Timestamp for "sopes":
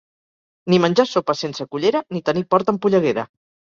1.13-1.45